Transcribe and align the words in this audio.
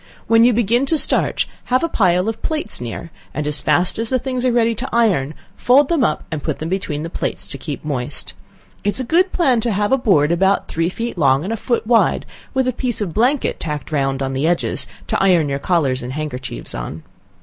When 0.25 0.43
you 0.43 0.51
begin 0.51 0.87
to 0.87 0.97
starch, 0.97 1.47
have 1.65 1.83
a 1.83 1.87
pile 1.87 2.27
of 2.27 2.41
plates 2.41 2.81
near, 2.81 3.11
and 3.35 3.45
as 3.45 3.61
fast 3.61 3.99
as 3.99 4.09
the 4.09 4.17
things 4.17 4.43
are 4.43 4.51
ready 4.51 4.73
to 4.73 4.89
iron, 4.91 5.35
fold 5.55 5.89
them 5.89 6.03
up, 6.03 6.23
and 6.31 6.41
put 6.41 6.57
them 6.57 6.69
between 6.69 7.03
the 7.03 7.09
plates 7.11 7.47
to 7.49 7.59
keep 7.59 7.85
moist. 7.85 8.33
It 8.83 8.89
is 8.95 8.99
a 8.99 9.03
good 9.03 9.31
plan 9.31 9.61
to 9.61 9.71
have 9.71 9.91
a 9.91 9.99
board 9.99 10.31
about 10.31 10.67
three 10.67 10.89
feet 10.89 11.19
long 11.19 11.43
and 11.43 11.53
a 11.53 11.55
foot 11.55 11.85
wide, 11.85 12.25
with 12.51 12.67
a 12.67 12.73
piece 12.73 12.99
of 12.99 13.13
blanket 13.13 13.59
tacked 13.59 13.93
on 13.93 14.17
round 14.17 14.35
the 14.35 14.47
edges, 14.47 14.87
to 15.05 15.21
iron 15.21 15.47
your 15.49 15.59
collars 15.59 16.01
and 16.01 16.13
handkerchiefs 16.13 16.73
on. 16.73 17.03